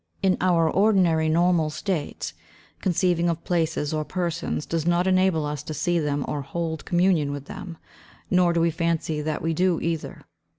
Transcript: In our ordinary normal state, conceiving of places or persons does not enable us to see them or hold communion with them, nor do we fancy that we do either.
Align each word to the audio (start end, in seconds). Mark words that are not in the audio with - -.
In 0.23 0.35
our 0.41 0.67
ordinary 0.67 1.29
normal 1.29 1.69
state, 1.69 2.33
conceiving 2.81 3.29
of 3.29 3.43
places 3.43 3.93
or 3.93 4.03
persons 4.03 4.65
does 4.65 4.87
not 4.87 5.05
enable 5.05 5.45
us 5.45 5.61
to 5.61 5.75
see 5.75 5.99
them 5.99 6.25
or 6.27 6.41
hold 6.41 6.85
communion 6.85 7.31
with 7.31 7.45
them, 7.45 7.77
nor 8.27 8.51
do 8.51 8.61
we 8.61 8.71
fancy 8.71 9.21
that 9.21 9.43
we 9.43 9.53
do 9.53 9.79
either. 9.79 10.23